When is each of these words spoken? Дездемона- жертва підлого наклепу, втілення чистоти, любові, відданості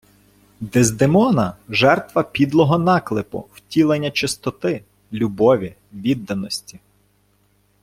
Дездемона- 0.61 1.57
жертва 1.69 2.23
підлого 2.23 2.77
наклепу, 2.79 3.45
втілення 3.53 4.11
чистоти, 4.11 4.83
любові, 5.13 5.75
відданості 5.93 6.79